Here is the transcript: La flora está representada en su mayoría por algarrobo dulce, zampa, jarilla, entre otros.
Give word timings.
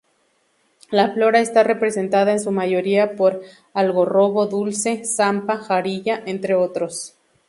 La 0.89 1.11
flora 1.11 1.41
está 1.41 1.61
representada 1.61 2.31
en 2.31 2.39
su 2.39 2.49
mayoría 2.51 3.15
por 3.15 3.43
algarrobo 3.75 4.47
dulce, 4.47 5.05
zampa, 5.05 5.57
jarilla, 5.57 6.23
entre 6.25 6.55
otros. 6.55 7.13